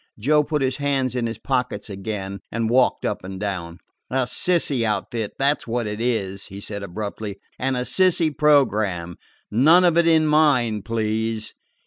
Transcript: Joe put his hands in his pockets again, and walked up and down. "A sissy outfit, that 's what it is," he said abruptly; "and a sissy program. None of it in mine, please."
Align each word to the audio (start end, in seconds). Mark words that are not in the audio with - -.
Joe 0.17 0.43
put 0.43 0.63
his 0.63 0.77
hands 0.77 1.13
in 1.13 1.27
his 1.27 1.37
pockets 1.37 1.87
again, 1.87 2.39
and 2.51 2.71
walked 2.71 3.05
up 3.05 3.23
and 3.23 3.39
down. 3.39 3.77
"A 4.09 4.25
sissy 4.25 4.83
outfit, 4.83 5.33
that 5.37 5.61
's 5.61 5.67
what 5.67 5.85
it 5.85 6.01
is," 6.01 6.47
he 6.47 6.59
said 6.59 6.81
abruptly; 6.81 7.37
"and 7.59 7.77
a 7.77 7.81
sissy 7.81 8.35
program. 8.35 9.17
None 9.51 9.83
of 9.83 9.99
it 9.99 10.07
in 10.07 10.25
mine, 10.25 10.81
please." 10.81 11.53